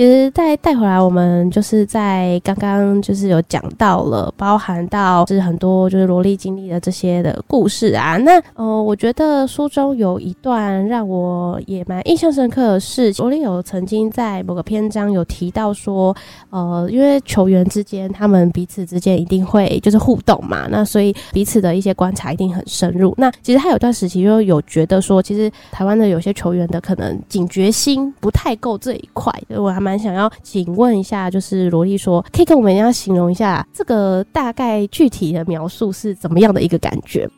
[0.00, 8.16] 其实再带回来，我们就是在刚刚就是有讲到了，包含到就是很多就是萝莉经历的这些的故事啊。
[8.16, 16.16] 那呃，我觉得书中有一段让我也蛮印象深刻的是，萝莉有曾经在某个篇章有提到说，
[16.48, 23.14] 呃，因为球员之间他们彼此之间一定会就是互动嘛，那所以彼此的一些观察一定很深入。
[23.18, 29.89] 那其实他有段时期就有觉得说，其实台湾的有些球员的可能警觉心不太够这一块，所以我还蛮。
[29.89, 37.29] 蛮想要请问一下，就是萝莉说，可以跟我们要形容一下这个大概具体的描述是怎么样的一个感觉？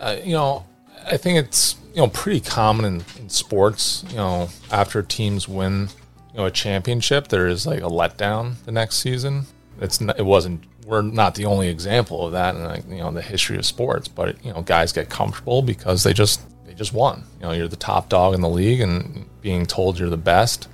[0.00, 0.62] Uh, you know,
[1.10, 4.04] I think it's you know pretty common in, in sports.
[4.10, 5.88] You know, after teams win,
[6.34, 9.46] you know, a championship, there is like a letdown the next season.
[9.80, 10.60] It's not, it wasn't.
[10.86, 14.06] We're not the only example of that in like, you know the history of sports.
[14.06, 17.24] But it, you know, guys get comfortable because they just they just won.
[17.40, 20.68] You know, you're the top dog in the league, and being told you're the best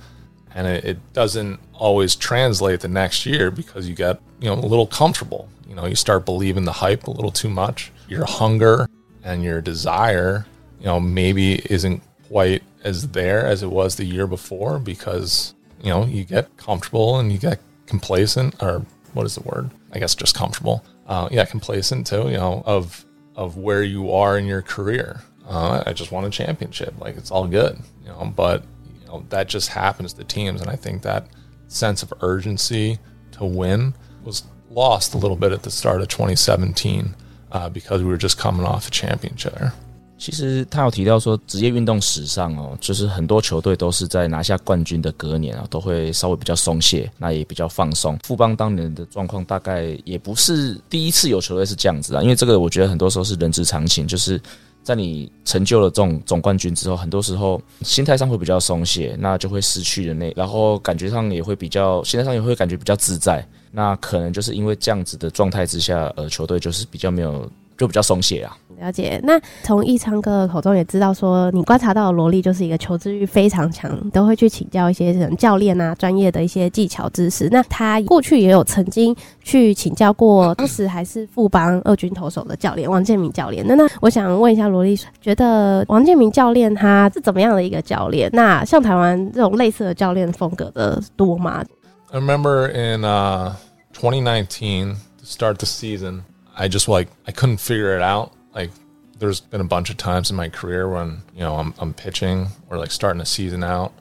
[0.54, 4.66] and it, it, doesn't always translate the next year because you get you know a
[4.66, 5.48] little comfortable.
[5.68, 7.92] You know you start believing the hype a little too much.
[8.08, 8.88] Your hunger
[9.24, 10.46] and your desire
[10.80, 15.90] you know maybe isn't quite as there as it was the year before because you
[15.90, 19.70] know you get comfortable and you get complacent or what is the word?
[19.92, 20.84] I guess just comfortable.
[21.06, 23.04] Uh, yeah complacent too you know of
[23.34, 25.20] of where you are in your career.
[25.48, 26.94] Uh, i just won a championship.
[27.00, 28.64] Like it's all good you know but
[29.07, 30.61] know, that just happens to teams.
[30.61, 31.23] And I think that
[31.67, 32.97] sense of urgency
[33.37, 37.13] to win was lost a little bit at the start of 2017
[37.51, 39.71] uh, because we were just coming off a championship.
[40.17, 48.17] 其实他有提到说，职业运动史上哦，就是很多球队都是在拿下冠军的隔年啊，都会稍微比较松懈，那也比较放松。
[48.23, 54.39] 富邦当年的状况大概也不是第一次有球队是这样子啊，因为这个我觉得很多时候是人之常情，就是。
[54.88, 63.46] 在你成就了这种总冠军之后，很多时候心态上会比较松懈，那就会失去的那，然后感觉上也会比较，心态上也会感觉比较自在。
[63.70, 67.46] 那可能就是因为这样子的状态之下，呃，球队就是比较没有。
[67.78, 68.58] 就比较松懈啊。
[68.80, 69.20] 了解。
[69.24, 77.48] 那从奕昌哥的口中也知道说，你观察到的萝莉就是一个求知欲非常强，都会去请教一些这种教练啊，专业的一些技巧知识。
[77.50, 83.66] 那他过去也有曾经去请教过，当时还是富邦二军投手的教练王建民教练。
[83.66, 88.30] 那那我想问一下萝莉，觉得王建民教练他是怎么样的一个教练？
[88.32, 91.64] 那像台湾这种类似的教练风格的多吗
[92.10, 93.52] ？I remember in uh
[93.94, 96.20] 2019 to start the season.
[96.54, 98.30] I just like I couldn't figure it out.
[98.58, 98.72] Like
[99.20, 102.48] there's been a bunch of times in my career when you know I'm I'm pitching
[102.68, 103.92] or like starting a season out,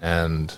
[0.00, 0.56] and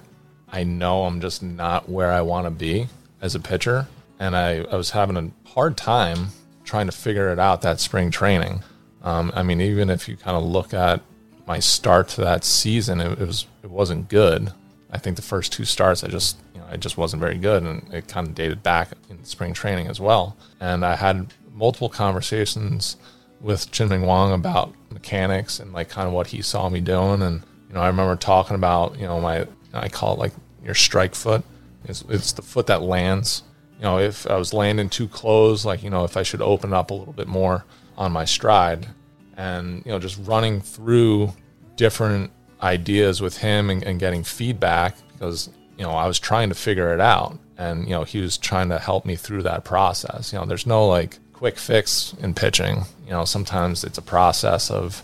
[0.48, 2.86] I know I'm just not where I want to be
[3.20, 3.88] as a pitcher,
[4.20, 6.28] and I I was having a hard time
[6.62, 8.62] trying to figure it out that spring training.
[9.02, 11.02] Um, I mean, even if you kind of look at
[11.44, 14.52] my start to that season, it, it was it wasn't good.
[14.92, 17.64] I think the first two starts, I just you know, I just wasn't very good,
[17.64, 20.36] and it kind of dated back in spring training as well.
[20.60, 22.96] And I had multiple conversations
[23.40, 27.22] with Chien-Ming Wang about mechanics and like kind of what he saw me doing.
[27.22, 30.32] And, you know, I remember talking about, you know, my, I call it like
[30.64, 31.42] your strike foot.
[31.84, 33.42] It's, it's the foot that lands.
[33.78, 36.74] You know, if I was landing too close, like, you know, if I should open
[36.74, 37.64] up a little bit more
[37.96, 38.86] on my stride
[39.36, 41.32] and, you know, just running through
[41.76, 42.30] different
[42.62, 45.48] ideas with him and, and getting feedback because,
[45.78, 47.38] you know, I was trying to figure it out.
[47.56, 50.32] And, you know, he was trying to help me through that process.
[50.32, 52.83] You know, there's no like, quick fix in pitching.
[53.05, 55.03] You know, sometimes it's a process of,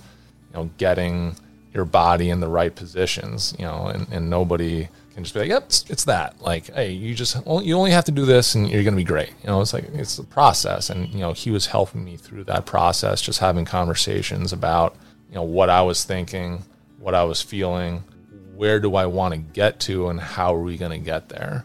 [0.51, 1.35] you know, getting
[1.73, 5.49] your body in the right positions, you know, and, and nobody can just be like,
[5.49, 6.41] yep, it's, it's that.
[6.41, 9.03] Like, hey, you just, you only have to do this and you're going to be
[9.03, 9.29] great.
[9.43, 10.89] You know, it's like, it's a process.
[10.89, 14.95] And, you know, he was helping me through that process, just having conversations about,
[15.29, 16.63] you know, what I was thinking,
[16.99, 18.03] what I was feeling,
[18.55, 21.63] where do I want to get to, and how are we going to get there?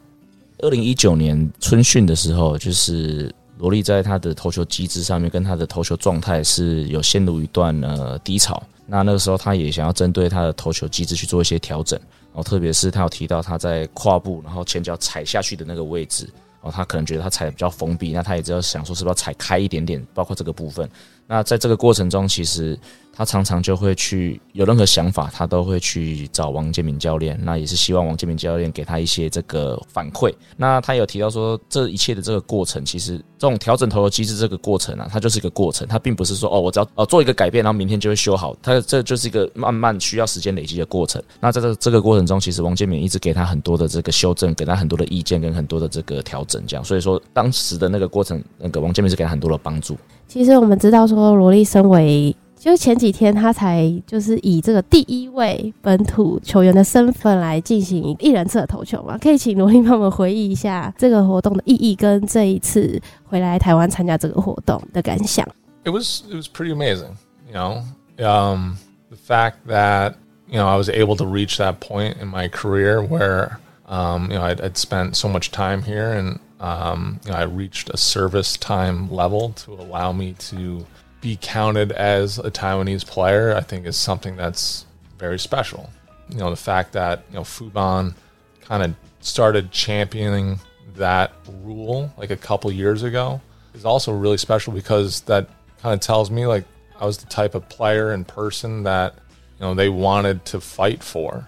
[0.61, 8.62] 二零一九年春训的时候，就是 罗莉在他的投球机制上面，跟他的投球状态是有陷入一段呃低潮。
[8.88, 11.98] 那那个时候他也想要针对他的投球机制去做一些调整，
[12.34, 16.26] 然后特别是他有提到他在胯部，然后前脚踩下去的那个位置，
[16.60, 20.90] 然后，他可能觉得他踩的比较封闭，那他也只要想说是不是要踩开一点点，包括这个部分。
[21.32, 22.78] 那在这个过程中，其实。
[23.14, 27.38] 他常常就会去有任何想法，他都会去找王建民教练。
[27.44, 30.34] 那也是希望王建民教练给他一些这个反馈。
[30.56, 38.56] 那他有提到说，这一切的这个过程，其实这种调整投球机制这个过程啊，它就是一个过程，它并不是说哦，我只要哦做一个改变，然后明天就会修好。
[38.62, 41.22] 它这就是一个慢慢需要时间累积的过程。
[41.42, 46.84] 那在这这个过程中，其实王建民一直给他很多的这个修正，给他很多的意见跟很多的这个调整，这样。
[46.84, 49.98] 所以说，当时的那个过程，那个王建民是给他很多的帮助。
[50.32, 59.18] 其实我们知道说，罗力身为就前几天，他才就是以这个第一位本土球员的身份来进行一人次的投球嘛？
[59.18, 65.46] 可以请罗力帮我们回忆一下这个活动的意义，跟这一次回来台湾参加这个活动的感想。
[65.84, 67.82] It was it was pretty amazing, you know.
[68.18, 68.78] Um,
[69.10, 70.14] the fact that
[70.48, 73.58] you know I was able to reach that point in my career where
[73.90, 77.44] um, you know I'd, I'd spent so much time here, and um, you know I
[77.44, 80.86] reached a service time level to allow me to
[81.22, 84.86] be counted as a Taiwanese player, I think is something that's
[85.18, 85.90] very special.
[86.30, 88.16] You know, the fact that, you know, Fuban
[88.62, 90.60] kind of started championing
[90.96, 91.32] that
[91.64, 93.40] rule like a couple years ago
[93.74, 95.48] is also really special because that
[95.82, 96.66] kind of tells me like
[97.00, 99.16] I was the type of player and person that,
[99.60, 101.48] you know, they wanted to fight for.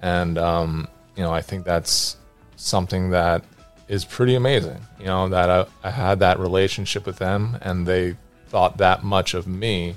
[0.00, 2.16] And, um, you know, I think that's
[2.56, 3.44] something that
[3.90, 8.16] is pretty amazing, you know, that I, I had that relationship with them and they
[8.46, 9.96] thought that much of me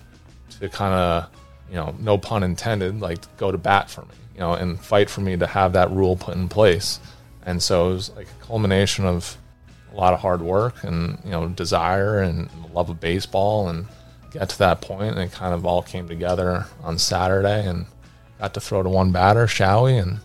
[0.60, 1.30] to kind of,
[1.70, 5.12] you know, no pun intended, like go to bat for me, you know, and fight
[5.12, 7.00] for me to have that rule put in place.
[7.46, 9.38] And so it was like a culmination of
[9.94, 13.86] a lot of hard work and, you know, desire and love of baseball and
[14.32, 14.90] get to that.
[14.90, 17.86] And it kind of all came together on Saturday and
[18.40, 19.98] got to throw to one batter, shall we?
[19.98, 20.18] And,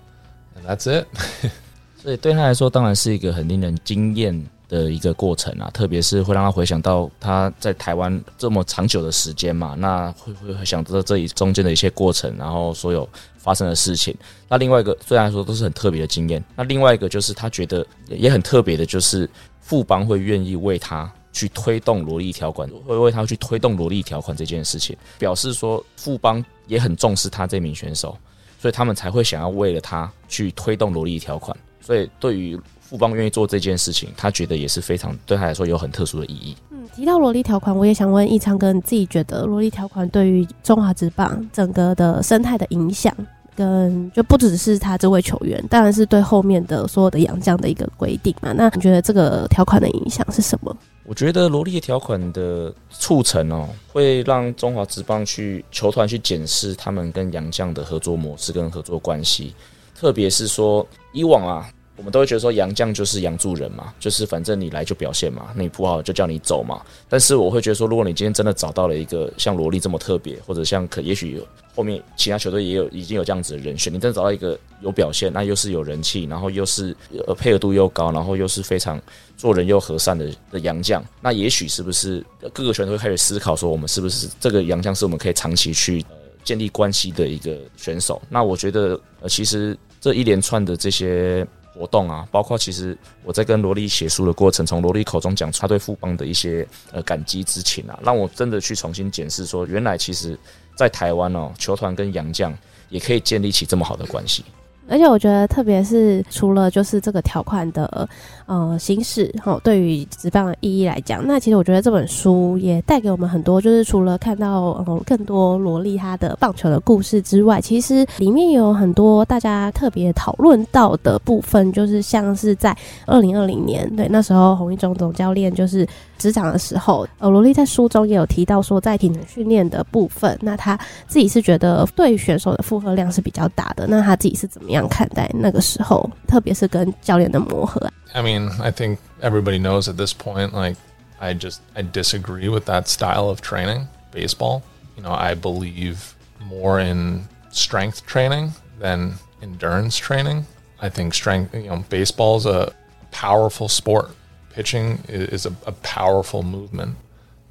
[0.57, 1.07] and that's it.
[2.09, 4.35] 所以对他来说，当然是一个很令人惊艳
[4.67, 13.07] 的一个过程啊，特别是会让他回想到他在台湾这么长久的时间嘛，那会会想到这一中间的一些过程，然后所有
[13.37, 14.17] 发生的事情。
[14.49, 19.29] 那另外一个虽然说都是很特别的经验，那另外一个就是他觉得也很特别的，就是
[19.61, 28.17] 富邦会愿意为他去推动萝莉条款，会为他去推动萝莉条款这件事情，表示说富邦也很重视他这名选手，
[28.59, 31.55] 所以他们才会想要为了他去推动萝莉条款。
[31.89, 36.55] 所以对于富邦愿意做这件事情，他觉得也是非常对他来说有很特殊的意义。
[36.69, 43.11] 嗯，提到萝莉条款，我也想问易昌哥，你自己觉得萝莉条款对于中华职棒整个的生态的影响，
[43.57, 48.53] 跟就不只是他这位球员，当然是对后面的所有的洋将的一个规定嘛？
[48.53, 50.77] 那你觉得这个条款的影响是什么？
[51.05, 59.55] 我觉得萝莉条款的促成哦，会让中华职棒去球团去检视他们跟洋将的合作模式跟合作关系，
[59.95, 61.67] 特别是说以往啊。
[61.99, 66.81] 我们都会觉得说洋将就是洋助人嘛，就是反正你来就表现嘛，你不好就叫你走嘛。
[67.09, 71.43] 但是我会觉得说，如果你今天真的找到了一个像罗莉这么特别，或者像可也许
[71.75, 76.97] 后面其他球队也有已经有这样子的人选，你真的找到一个有表现，那又是有人气，然后又是
[77.27, 79.01] 呃配合度又高，然后又是非常
[79.37, 88.23] 做人又和善的的洋将，那也许是不是各个球队会开始思考说，我们是不是这个洋将是我们可以长期去呃建立关系的一个选手？
[88.31, 91.45] 那我觉得呃其实这一连串的这些。
[91.79, 100.37] 活动啊，包括其实我在跟罗力写书的过程，从罗力口中讲出他对富邦的一些呃感激之情啊，让我真的去重新检视说，原来其实，
[100.77, 102.53] 在台湾哦，球团跟洋将
[102.89, 104.45] 也可以建立起这么好的关系。
[104.89, 108.09] 而且我觉得，特别是除了就是这个条款的
[108.47, 122.77] 呃行使哈，对于职棒的意义来讲，那其实我觉得这本书也带给我们很多，就是除了看到呃更多罗莉她的棒球的故事之外，其实里面有很多大家特别讨论到的部分，就是像是在
[123.07, 134.78] 二零二零年，对，那时候洪一中总教练就是执掌的时候，呃，罗莉在书中也有提到说，在体能训练的部分，那他自己是觉得对选手的负荷量是比较大的，那他自己是怎么样？
[134.88, 137.92] 看待那个时候，特别是跟教练的磨合。
[138.14, 140.78] I mean, I think everybody knows at this point, like,
[141.20, 144.62] I just I disagree with that style of training, baseball.
[144.96, 150.46] You know, I believe more in strength training than endurance training.
[150.82, 152.74] I think strength, you know, baseball is a
[153.12, 154.12] powerful sport.
[154.54, 156.98] Pitching is a, a powerful movement.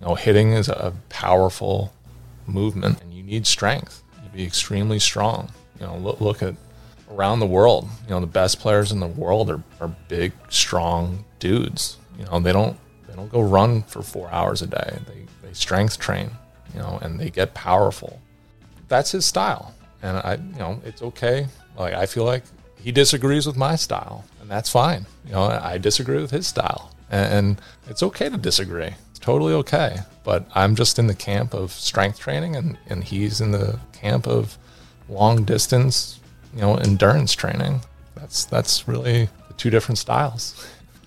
[0.01, 1.93] You know, hitting is a powerful
[2.47, 4.03] movement, and you need strength.
[4.23, 5.51] You be extremely strong.
[5.81, 6.55] You know, look, look at
[7.12, 7.88] around the world.
[8.04, 11.98] You know, the best players in the world are, are big, strong dudes.
[12.18, 15.00] You know, they don't they don't go run for four hours a day.
[15.08, 16.32] They they strength train,
[16.74, 18.20] you know, and they get powerful.
[18.88, 21.48] that's his style, and I, you know, it's okay.
[21.78, 22.44] Like I feel like
[22.82, 25.06] he disagrees with my style, and that's fine.
[25.26, 28.96] You know, I disagree with his style, and, and it's okay to disagree.
[29.10, 30.00] It's totally okay.
[30.24, 34.28] But I'm just in the camp of strength training, and and he's in the camp
[34.28, 34.58] of
[35.10, 36.20] long distance,
[36.58, 37.80] you know, endurance training.
[38.16, 40.54] That's that's really the two different styles.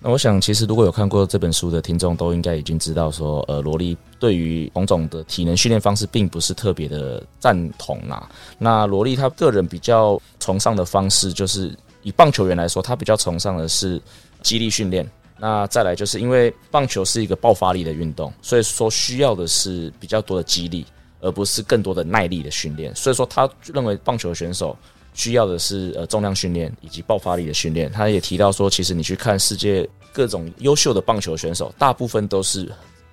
[0.02, 8.26] 那我想，其实如果有看过这本书的听众，都应该已经知道说，呃，罗力对于洪总的体能训练方式，并不是特别的赞同啦。
[8.56, 14.00] 那罗力他个人比较崇尚的方式，就是以棒球员来说，他比较崇尚的是
[14.40, 15.06] 肌力训练。
[15.36, 20.86] 那再来就是因为棒球是一个爆发力的运动，所以说需要的是比较多的肌力，
[21.20, 22.94] 而不是更多的耐力的训练。
[22.96, 24.74] 所以说，他认为棒球选手。
[25.20, 27.92] 需要的是呃重量训练以及爆发力的训练。
[27.92, 32.66] 他也提到说，其实你去看世界各种优秀的棒球选手，大部分都是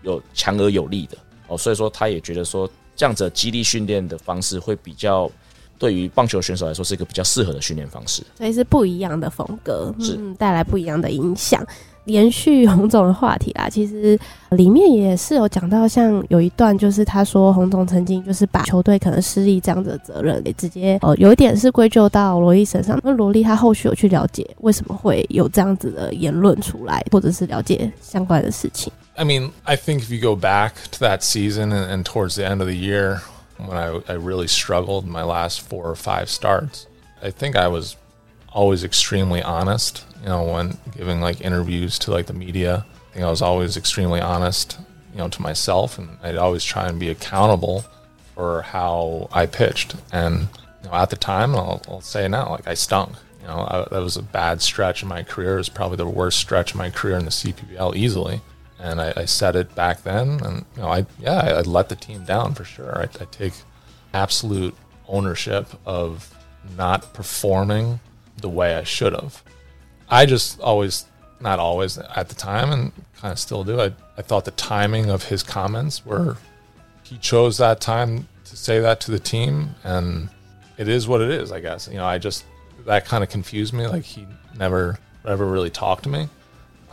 [0.03, 1.57] 有强而有力的哦。
[1.57, 5.29] 所以说，他也觉得说，这样子激励训练的方式会比较
[5.77, 8.23] 对于棒球选手来说是一个比较适合的训练方式。
[8.37, 11.61] 所以是不一样的风格，是嗯，带来不一样的影响。
[12.07, 14.17] 连续洪总的话题啦，其实
[14.51, 22.97] 里面也是有讲到，像有一段就是他说洪总曾经就是把球队可能失利这样子的责任给直接呃有一点是归咎到罗伊身上。
[23.03, 28.91] 那罗力他后续有去了解为什么会有这样子的言论出来，或者是了解相关的事情。
[29.15, 32.61] I mean, I think if you go back to that season and, and towards the end
[32.61, 33.19] of the year
[33.57, 36.85] when I I really struggled my last four or five starts,
[37.21, 37.95] I think I was
[38.49, 40.05] always extremely honest.
[40.21, 43.77] You know, when giving like interviews to like the media, I think I was always
[43.77, 44.79] extremely honest,
[45.11, 47.85] you know, to myself, and I'd always try and be accountable
[48.35, 49.95] for how I pitched.
[50.11, 50.47] And
[50.83, 53.13] you know, at the time, I'll, I'll say now, like I stunk.
[53.41, 55.55] You know, I, that was a bad stretch in my career.
[55.55, 58.41] It was probably the worst stretch in my career in the CPBL easily.
[58.79, 61.89] And I, I said it back then, and you know, I yeah, I, I let
[61.89, 62.97] the team down for sure.
[62.99, 63.53] I, I take
[64.13, 64.75] absolute
[65.07, 66.35] ownership of
[66.75, 67.99] not performing
[68.37, 69.43] the way I should have.
[70.09, 71.05] I just always,
[71.39, 73.79] not always at the time, and kind of still do.
[73.79, 76.37] I, I thought the timing of his comments were,
[77.03, 80.29] he chose that time to say that to the team, and
[80.77, 81.87] it is what it is, I guess.
[81.87, 82.45] You know, I just,
[82.85, 83.87] that kind of confused me.
[83.87, 84.27] Like he
[84.57, 86.29] never, ever really talked to me.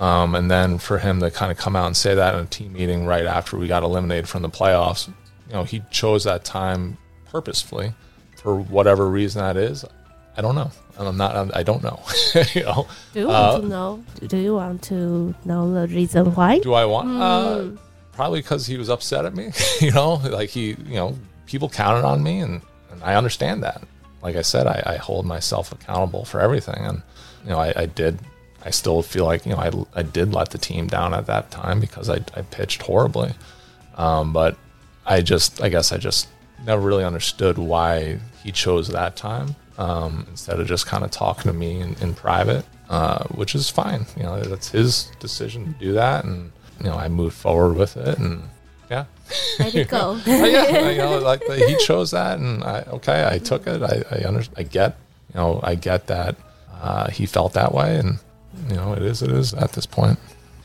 [0.01, 2.47] Um, and then for him to kind of come out and say that in a
[2.47, 6.45] team meeting right after we got eliminated from the playoffs, you know, he chose that
[6.45, 7.95] time purposefully
[8.37, 9.85] for whatever reason that is.
[10.37, 10.71] I don't know.
[10.99, 11.57] I'm not.
[11.57, 12.01] I don't know.
[12.55, 12.87] you know.
[13.13, 14.05] Do you want uh, to know?
[14.27, 16.59] Do you want to know the reason why?
[16.61, 17.09] Do I want?
[17.09, 17.21] Mm.
[17.77, 17.81] Uh,
[18.13, 19.51] probably because he was upset at me.
[19.81, 23.83] you know, like he, you know, people counted on me, and, and I understand that.
[24.23, 27.03] Like I said, I, I, hold myself accountable for everything, and
[27.45, 28.19] you know, I, I, did.
[28.65, 31.51] I still feel like you know, I, I did let the team down at that
[31.51, 33.35] time because I, I pitched horribly.
[33.97, 34.57] Um, but
[35.05, 36.29] I just, I guess, I just
[36.65, 41.51] never really understood why he chose that time um, instead of just kind of talking
[41.51, 44.07] to me in, in private, uh, which is fine.
[44.17, 47.97] You know, that's his decision to do that, and you know, I moved forward with
[47.97, 48.43] it, and
[48.91, 49.07] yeah,
[49.59, 50.19] let it go.
[50.27, 53.83] yeah, you know, like he chose that, and I okay, I took it.
[53.83, 54.97] I I, under, I get,
[55.33, 56.37] you know, I get that
[56.81, 58.19] uh, he felt that way, and
[58.69, 60.19] you know, it is it is at this point.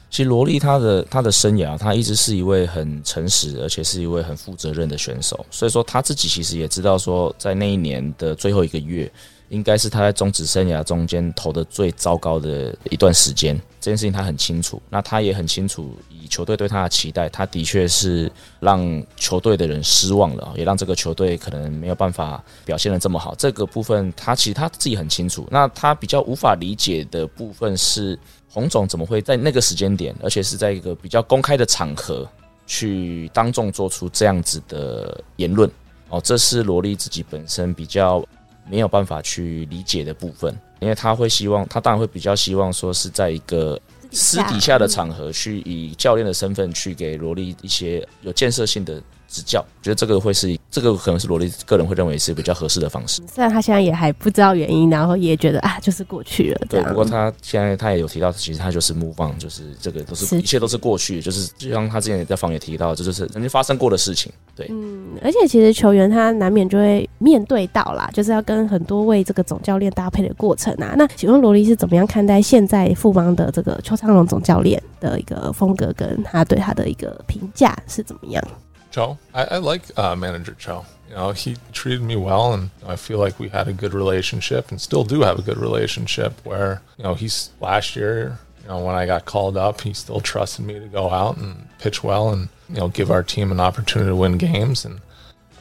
[0.09, 5.45] 其实罗力他的他的生涯，他一直是一位很诚实，而且是一位很负责任的选手。
[5.51, 9.11] 所以说他自己其实也知道，说在那一年的最后一个月，
[9.49, 13.55] 应该是他在终止生涯中间投的最糟糕的一段时间。
[13.79, 23.33] 这件事情他很清楚，那他也很清楚，以球队对他的期待，他的确是让球队的人失望了，也让这个球队可能没有办法表现得这么好。
[23.35, 25.47] 这个部分他其实他自己很清楚。
[25.49, 28.17] 那他比较无法理解的部分是。
[28.50, 32.27] 洪总怎么会在那个时间点，而且是在一个比较公开的场合，
[32.65, 35.70] 去当众做出这样子的言论？
[36.10, 38.25] 哦，这是罗力自己本身比较
[38.68, 43.79] 没有办法去理解的部分，因为他会希望，他当然会比较希望说是在一个
[44.12, 53.21] 私底下的场合，去以教练的身份去给罗力一些有建设性的指教，觉得这个会是这个可能是罗莉个人会认为是比较合适的方式。
[53.33, 56.65] 虽然他现在也还不知道原因，然后也觉得啊，就是过去了。
[56.67, 64.31] 对，不过他现在他也有提到，其实他就是 move on，就是这个都是，是一切都是过去，就是就像他之前也在访也提到，这就是曾经发生过的事情。
[64.55, 70.95] 对，嗯，而且其实球员他难免就会面对到啦，就是要跟很多位这个总教练搭配的过程啊。
[70.98, 78.43] 那请问罗莉是怎么样看待现在富邦的这个邱昌荣总教练的一个风格，跟他对他的一个评价是怎么样
[78.91, 79.17] ？Cho.
[79.34, 80.86] I, I like uh, manager Cho.
[81.10, 84.69] You know, he treated me well, and I feel like we had a good relationship,
[84.69, 86.34] and still do have a good relationship.
[86.46, 90.22] Where you know, he's last year, you know, when I got called up, he still
[90.22, 93.60] trusted me to go out and pitch well, and you know, give our team an
[93.60, 94.86] opportunity to win games.
[94.86, 95.01] And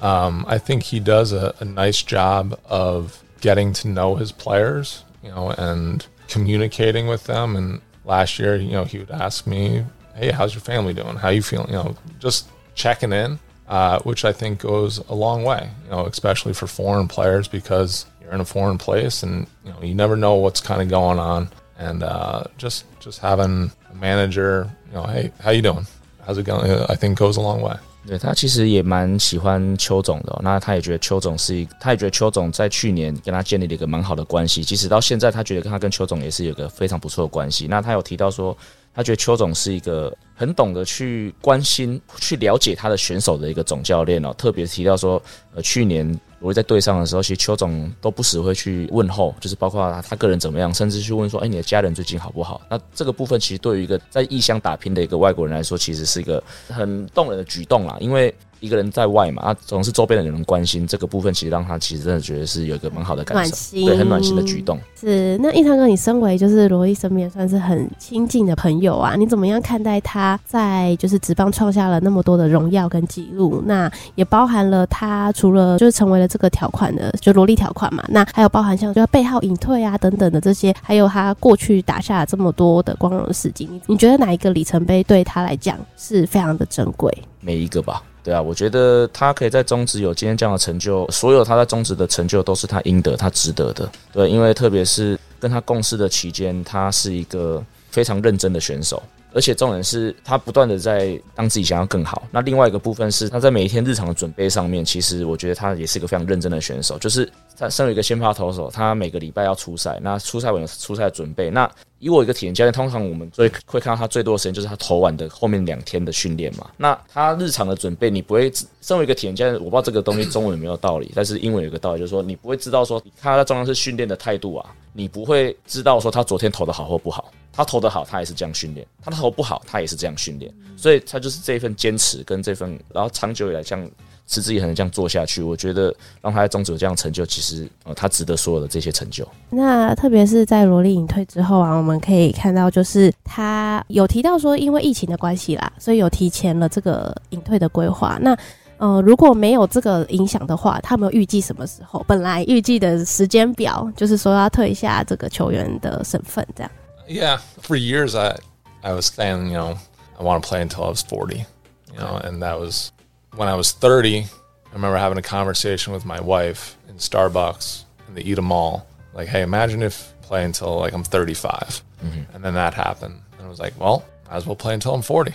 [0.01, 5.05] Um, I think he does a, a nice job of getting to know his players,
[5.25, 7.57] you know, and communicating with them.
[7.57, 11.17] And last year, you know, he would ask me, "Hey, how's your family doing?
[11.17, 15.44] How you feeling?" You know, just checking in, uh, which I think goes a long
[15.44, 15.70] way.
[15.86, 19.82] You know, especially for foreign players because you're in a foreign place and you know
[19.82, 21.50] you never know what's kind of going on.
[21.78, 25.86] And uh, just just having a manager, you know, hey, how you doing?
[26.26, 26.70] How's it going?
[26.88, 27.76] I think goes a long way.
[28.06, 37.66] 对，他其实也蛮喜欢邱总的，那他也觉得邱总是一，他也觉得邱总在去年跟他建立了一个蛮好的关系，即使到现在，他觉得跟他跟邱总也是有个非常不错的关系。
[37.66, 38.56] 那他有提到说，
[38.99, 45.23] 他觉得邱总是一个很懂得去关心、去了解他的选手的一个总教练哦，特别提到说，
[45.55, 46.19] 呃，去年。
[46.41, 58.35] 我在队上的时候，其实邱总都不时会去问候，就是包括他，他个人怎么样，甚至去问说：“哎，你的家人最近好不好？”那这个部分其实对于一个在异乡打拼的一个外国人来说，其实是一个很动人的举动啦，因为。
[58.61, 64.79] 一个人在外嘛，啊，总是周边的人关心这个部分，其实让他其实真的觉得是有一个蛮好的感受，暖心，对，很暖心的举动。
[64.99, 73.63] 是，那一堂哥，你身为就是罗伊身边算是很亲近的朋友啊，你怎么样看待他在就是职棒创下了那么多的荣耀跟记录？
[73.67, 87.17] 那也包含了他除了就是成为了这个条款的就罗力条款嘛，那还有包含像就要背号隐退啊等等的这些，还有他过去打下了这么多的光荣事迹，你你觉得哪一个里程碑对他来讲是非常的珍贵？
[87.41, 88.03] 每一个吧。
[88.25, 93.89] 对啊，我觉得他可以在中职有今天这样的成就，所有他在中职的成就都是他应得、他值得的。
[94.13, 102.25] 对，因为特别是跟他共事的期间，他是一个非常认真的选手，而且重点是他不断的在当自己想要更好。
[102.31, 111.71] 那另外一个部分是他在每一天日常的准备上面，其实我觉得他也是一个非常认真的选手，就是他身为一个先发投手，他每个礼拜要出赛，那出赛完出赛准备那。
[111.99, 116.71] 以我一个体验教练，通常我们最会看到他最多的时间就是他投完的后面两天的训练嘛。
[116.77, 130.53] 那他日常的准备，你不会身为一个体验教练，我不知道这个东西中文有没有道理，但是英文有个道理，就是说你不会知道说他在中央是训练的态度啊，你不会知道说他昨天投的好或不好，他投的好，他也是这样训练；他投不好，他也是这样训练。
[130.77, 133.91] 所以他就是这一份坚持跟这份，然后长久以来这样。
[134.29, 139.27] 持之以恒这样做下去，我觉得让他在中职有这样成就，其实呃，他值得所有的这些成就。
[139.49, 148.19] 那特别是在罗莉隐退之后啊，我们可以看到，就是他有提到说，因为疫情的关系啦，所以有提前了这个隐退的规划。
[148.21, 148.37] 那
[148.77, 152.05] 呃，如果没有这个影响的话，他们预计什么时候？
[152.07, 156.71] 本来预计的时间表就是说要退下这个球员的身份，这样。
[157.09, 158.37] Yeah, for years I
[158.83, 159.77] I was saying, you know,
[160.19, 161.47] I want to play until I was forty,
[161.95, 162.91] you know, and that was.
[163.39, 164.27] When I was 30, I
[164.73, 168.85] remember having a conversation with my wife in Starbucks in the Eda Mall.
[169.15, 171.83] Like, hey, imagine if play until like I'm 35.
[172.03, 172.35] Mm-hmm.
[172.35, 173.23] And then that happened.
[173.39, 175.35] And I was like, well, might as well play until I'm 40.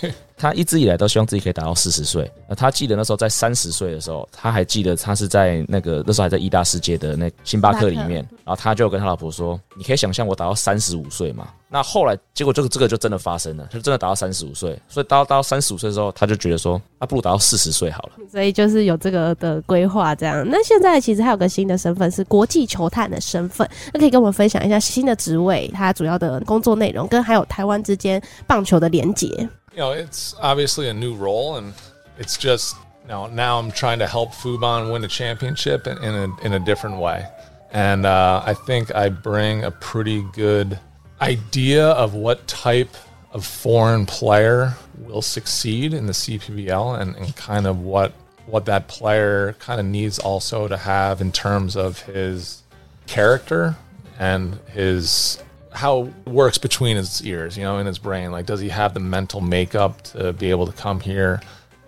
[0.36, 2.30] 他一直以来都希望自己可以打到四十岁。
[2.48, 14.78] 那他记得那时候在三十岁的时候，他还记得他是在那个那时候还在意大世界的那星巴克里面，然后他就跟他老婆说：“你可以想象我打到三十五岁嘛？”那后来结果这个这个就真的发生了，他就真的打到三十五岁。
[14.88, 20.46] 所以到到三十五岁的时候，他就觉得说：“那不如打到四十岁好了。”所以就是有这个的规划这样。
[20.48, 29.48] 那现在其实还有个新的身份是国际球探的身份，那可以跟我们分享一下新的职位，他主要的工作内容跟还有台湾之间棒球的连结。
[29.74, 31.74] You know, it's obviously a new role, and
[32.18, 36.14] it's just you know now I'm trying to help Fubon win a championship in, in
[36.14, 37.26] a in a different way,
[37.72, 40.78] and uh, I think I bring a pretty good
[41.20, 42.94] idea of what type
[43.32, 48.12] of foreign player will succeed in the CPBL, and, and kind of what
[48.46, 52.62] what that player kind of needs also to have in terms of his
[53.06, 53.74] character
[54.18, 55.42] and his
[55.73, 58.31] how it works between his ears, you know, in his brain.
[58.31, 61.41] Like, does he have the mental makeup to be able to come here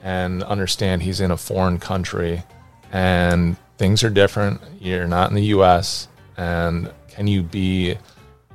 [0.04, 2.43] and understand he's in a foreign country
[2.91, 4.62] and things are different?
[4.80, 6.08] You're not in the US.
[6.38, 7.97] And can you be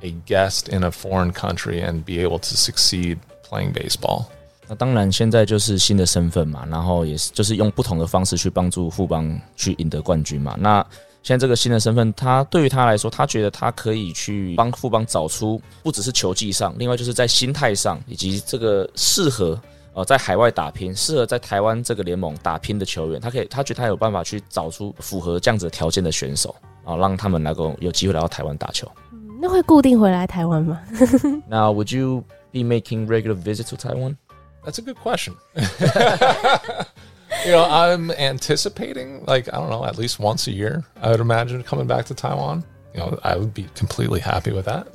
[0.01, 4.27] a guest in a foreign country and be able to succeed playing baseball?
[4.69, 10.55] 那当然，现在就是新的身份嘛，然后也是就是用不同的方式去帮助富邦去赢得冠军嘛。
[10.59, 10.85] 那
[11.22, 19.60] 现在这个新的身份，他对于他来说，他觉得他可以去帮富邦找出不只是球技上，另外就是在心态上，以及这个适合
[19.94, 26.54] 呃在海外打拼、适合在台湾这个联盟打拼的球员，他可以，他觉得他有办法去找出符合这样子的条件的选手，
[26.84, 28.90] 然后让他们能够有机会来到台湾打球。
[29.12, 30.80] 嗯，那会固定回来台湾吗？
[31.48, 34.16] Now, would you be making regular visits to Taiwan?
[34.64, 35.34] That's a good question.
[37.45, 40.83] you know, I'm anticipating like I don't know, at least once a year.
[41.01, 42.63] I would imagine coming back to Taiwan.
[42.93, 44.87] You know, I would be completely happy with that.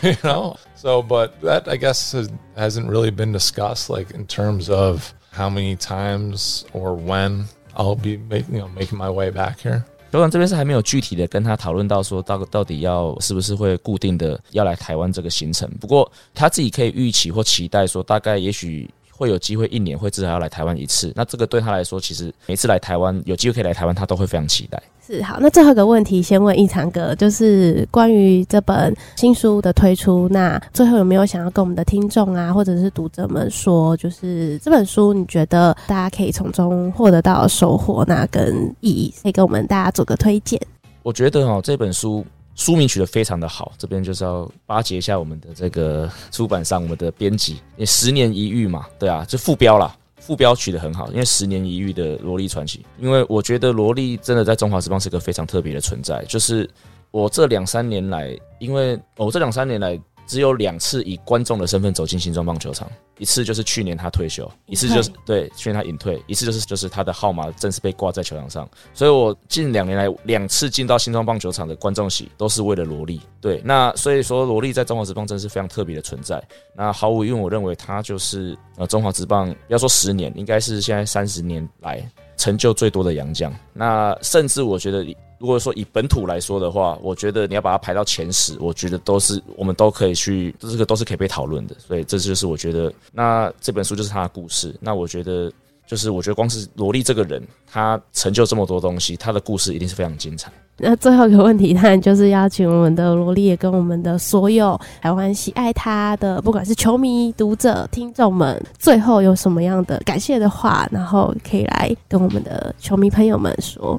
[0.03, 4.69] you know, so but that I guess has, hasn't really been discussed, like in terms
[4.69, 9.59] of how many times or when I'll be make, you know making my way back
[9.59, 9.83] here.
[10.11, 15.67] 球团这边是还没有具体的跟他讨论到说到到底要是不是会固定的要来台湾这个行程。
[15.81, 18.87] 不过他自己可以预期或期待说，大概也许
[19.18, 21.12] 会有机会一年会至少要来台湾一次。
[21.16, 24.80] 那这个对他来说，其实每次来台湾有机会可以来台湾，他都会非常期待。
[25.04, 40.60] 是好，那最后一个问题先问奕长哥，就是关于这本新书的推出，那最后有没有想要跟我们的听众啊，或者是读者们说，就是这本书你觉得大家可以从中获得到收获，那跟意义，可以跟我们大家做个推荐？
[41.02, 42.22] 我觉得哦，这本书
[42.58, 49.96] 书名取得非常的好，这边就是要巴结一下我们的这个出版商，我们的编辑，也十年一遇嘛，对啊，就副标啦。
[50.16, 52.84] 副标取得很好，因为十年一遇的萝莉传奇。
[52.98, 56.22] 因为我觉得萝莉真的在中华之邦是个非常特别的存在。
[56.24, 56.68] 就是
[57.12, 59.98] 我这两三年来，因为我这两三年来。
[60.28, 68.68] 只有两次以观众的身份走进新庄棒球场，一次就是去年他退休，一次就是对去年他隐退，一次就是就是他的号码正式被挂在球场上。
[68.92, 73.20] 所以我近两年来两次进到新庄棒球场的观众席都是为了萝莉。
[73.40, 76.42] 对，那所以说萝莉在中华职棒真是非常特别的存在。
[76.76, 82.06] 那毫无疑问，我认为他就是呃中华职棒要说十年，应该是现在三十年来
[82.38, 83.52] 成就最多的洋将。
[83.74, 85.04] 那甚至我觉得。
[85.40, 91.76] 如果说以本土来说的话，我觉得你要把它排到前十，我觉得都是我们都可以去，这个都是可以被讨论的。
[91.78, 94.74] 所以这就是我觉得，那这本书就是他的故事。
[94.80, 95.48] 那我觉得，
[95.88, 100.52] 就是我觉得光是萝莉这个人，他成就这么多东西，他的故事一定是非常精彩。
[100.76, 113.98] 那最后一个问题，当然就是邀请我们的萝莉也跟我们的所有台湾喜爱他的，不管是球迷、读者、听众们，最后有什么样的感谢的话，然后可以来跟我们的球迷朋友们说。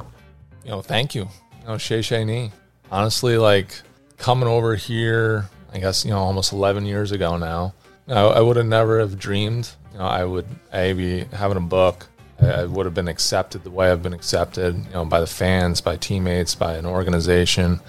[0.64, 1.28] you know, thank you.
[1.64, 2.52] You know, Shay Shay Ni.
[2.92, 3.74] Honestly, like
[4.18, 7.74] coming over here, I guess, you know, almost 11 years ago now,
[8.08, 12.08] I, I would have never have dreamed, know, I would A, be having a book.
[12.42, 15.82] I, would have been accepted the way I've been accepted, you know, by the fans,
[15.82, 17.82] by teammates, by an organization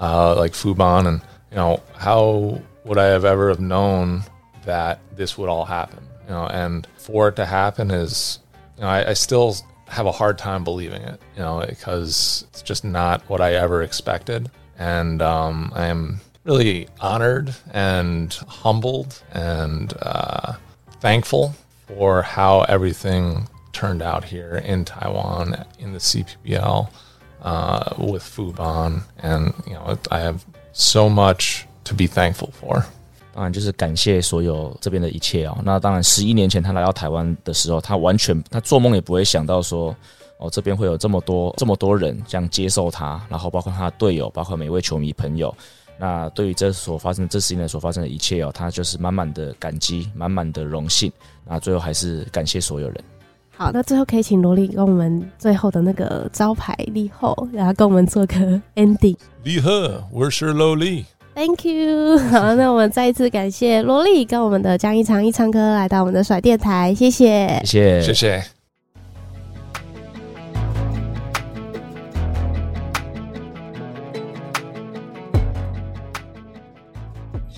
[0.00, 1.06] uh, like Fuban.
[1.06, 4.22] And, you know, how would I have ever have known
[4.64, 6.02] that this would all happen?
[6.24, 8.38] You know, and for it to happen is,
[8.76, 9.54] you know, I, I still
[9.88, 13.82] have a hard time believing it, you know, because it's just not what I ever
[13.82, 14.50] expected.
[14.78, 20.54] And um, I am really honored and humbled and uh,
[21.01, 21.51] thankful
[21.87, 26.87] for how everything turned out here in Taiwan in the CPBL
[27.43, 29.01] uh, with Fubon.
[29.21, 32.83] And, you know, I have so much to be thankful for.
[33.35, 35.57] 当然，就是感谢所有这边的一切哦。
[35.63, 39.95] 那当然，十一年前他来到台湾的时候，他完全他做梦也不会想到说，
[40.37, 45.53] 哦，这边会有这么多这么多人这样接受他，然后包括他的队友，包括每位球迷朋友。
[45.98, 51.10] 那对于这所发生这十一年所发生的一切哦，他就是满满的感激，满满的荣幸。
[51.44, 53.04] 那最后还是感谢所有人。
[53.56, 58.34] 好，那最后可以请萝莉跟我们最后的那个招牌立后，然后跟我们做个
[58.76, 59.16] ending。
[59.42, 59.70] 立后，
[60.12, 61.04] 我是萝莉。
[61.34, 68.57] Thank you， 好，那我们再一次感谢萝莉跟我们的江一长一长哥来到我们的甩电台，谢谢，谢谢，谢谢。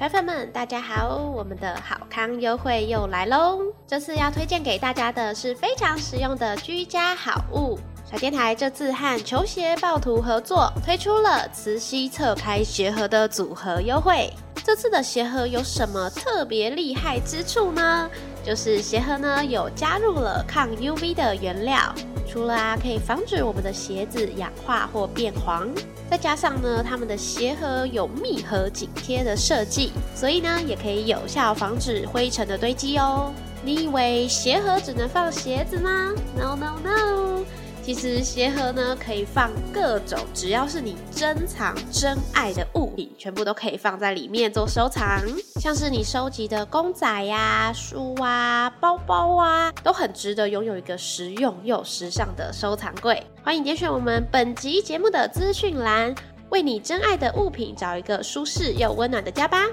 [0.00, 3.58] 粉粉们，大家好，我们的好康优惠又来喽！
[3.86, 7.78] 这次要推荐给大家的是非常实用的居家好物。
[8.10, 14.32] 小电台这次和球鞋暴徒合作，推出了磁吸侧开鞋盒的组合优惠。
[14.64, 18.08] 这次的鞋盒有什么特别厉害之处呢？
[18.44, 21.94] 就是鞋盒呢有加入了抗 UV 的原料，
[22.28, 25.68] 除了啊可以防止我们的鞋子氧化或变黄，
[26.10, 33.32] 再加上呢他们的鞋盒有密合紧贴的设计，所以呢也可以有效防止灰尘的堆积哦。
[33.62, 37.44] 你以为鞋盒只能放鞋子吗？No No No！
[37.82, 45.20] 其实鞋盒呢，可以放各种只要是你珍藏真爱的物品，全部都可以放在里面做收藏。
[45.60, 53.20] 像是你收集的公仔呀、书啊、包包啊，都很值得拥有一个实用又时尚的收藏柜。
[53.42, 56.14] 欢迎点选我们本集节目的资讯栏，
[56.50, 59.66] 为你真爱的物品找一个舒适又温暖的家吧。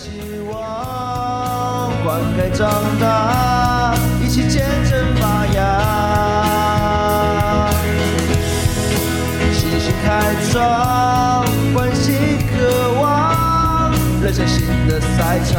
[0.00, 5.58] 希望灌溉长大，一起见证发芽。
[9.52, 12.14] 信心开创，关心
[12.46, 13.90] 渴望，
[14.22, 15.58] 人生新的赛场。